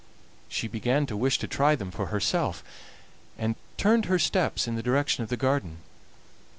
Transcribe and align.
She 0.49 0.67
began 0.67 1.05
to 1.05 1.15
wish 1.15 1.37
to 1.37 1.47
try 1.47 1.75
them 1.75 1.91
for 1.91 2.07
herself, 2.07 2.63
and 3.37 3.53
turned 3.77 4.05
her 4.05 4.17
steps 4.17 4.67
in 4.67 4.73
the 4.73 4.81
direction 4.81 5.23
of 5.23 5.29
the 5.29 5.37
garden. 5.37 5.77